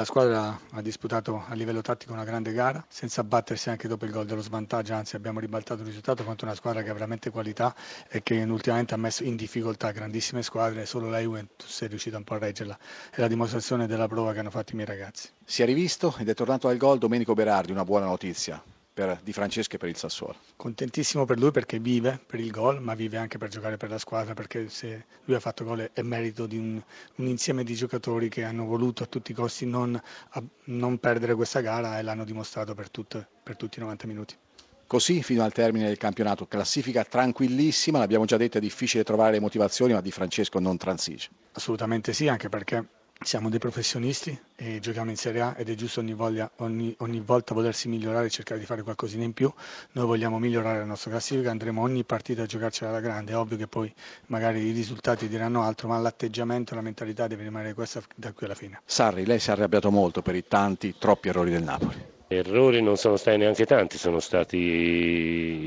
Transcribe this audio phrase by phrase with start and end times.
[0.00, 4.10] La squadra ha disputato a livello tattico una grande gara, senza battersi anche dopo il
[4.10, 7.74] gol dello svantaggio, anzi abbiamo ribaltato il risultato contro una squadra che ha veramente qualità
[8.08, 12.24] e che ultimamente ha messo in difficoltà grandissime squadre, solo la Juventus è riuscita un
[12.24, 12.78] po' a reggerla.
[13.10, 15.28] È la dimostrazione della prova che hanno fatto i miei ragazzi.
[15.44, 18.62] Si è rivisto ed è tornato al gol Domenico Berardi, una buona notizia
[18.92, 20.36] per Di Francesco e per il Sassuolo.
[20.56, 23.98] Contentissimo per lui perché vive per il gol, ma vive anche per giocare per la
[23.98, 26.82] squadra, perché se lui ha fatto gol è merito di un,
[27.16, 30.00] un insieme di giocatori che hanno voluto a tutti i costi non,
[30.30, 34.34] a, non perdere questa gara e l'hanno dimostrato per, tutto, per tutti i 90 minuti.
[34.86, 39.40] Così fino al termine del campionato, classifica tranquillissima, l'abbiamo già detto è difficile trovare le
[39.40, 41.28] motivazioni, ma Di Francesco non transige.
[41.52, 42.84] Assolutamente sì, anche perché
[43.22, 47.20] siamo dei professionisti e giochiamo in Serie A ed è giusto ogni, voglia, ogni, ogni,
[47.20, 49.52] volta volersi migliorare e cercare di fare qualcosina in più.
[49.92, 53.32] Noi vogliamo migliorare la nostra classifica, andremo ogni partita a giocarcela alla grande.
[53.32, 53.92] È ovvio che poi
[54.26, 58.54] magari i risultati diranno altro, ma l'atteggiamento, la mentalità deve rimanere questa da qui alla
[58.54, 58.80] fine.
[58.86, 62.02] Sarri, lei si è arrabbiato molto per i tanti, troppi errori del Napoli.
[62.26, 65.58] Errori non sono stati neanche tanti, sono stati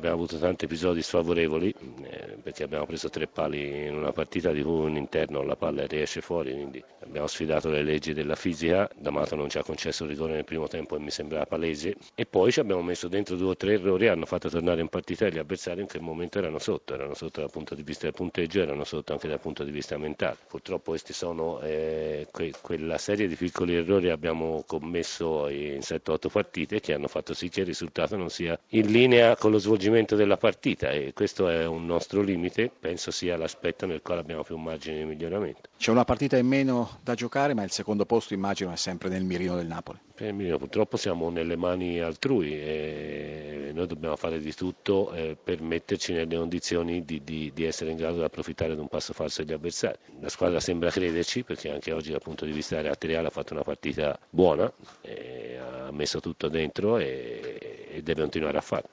[0.00, 4.60] abbiamo avuto tanti episodi sfavorevoli eh, perché abbiamo preso tre pali in una partita di
[4.62, 9.36] cui un interno la palla riesce fuori, quindi abbiamo sfidato le leggi della fisica, D'Amato
[9.36, 12.50] non ci ha concesso il rigore nel primo tempo e mi sembrava palese e poi
[12.50, 15.80] ci abbiamo messo dentro due o tre errori hanno fatto tornare in partita gli avversari
[15.80, 19.12] in quel momento erano sotto, erano sotto dal punto di vista del punteggio, erano sotto
[19.12, 20.36] anche dal punto di vista mentale.
[20.48, 26.28] Purtroppo questi sono eh, que- quella serie di piccoli errori che abbiamo commesso in 7-8
[26.28, 30.16] partite che hanno fatto sì che il risultato non sia in linea con lo svolgimento
[30.16, 32.38] della partita e questo è un nostro limite,
[32.78, 35.68] penso sia l'aspetto nel quale abbiamo più margine di miglioramento.
[35.76, 39.24] C'è una partita in meno da giocare, ma il secondo posto immagino è sempre nel
[39.24, 39.98] mirino del Napoli.
[40.14, 45.62] Per mirino, purtroppo siamo nelle mani altrui e noi dobbiamo fare di tutto eh, per
[45.62, 49.42] metterci nelle condizioni di, di, di, essere in grado di approfittare di un passo falso
[49.42, 49.96] degli avversari.
[50.20, 53.62] La squadra sembra crederci perché anche oggi dal punto di vista caratteriale ha fatto una
[53.62, 58.88] partita buona, ha messo tutto dentro e, e deve continuare a farlo.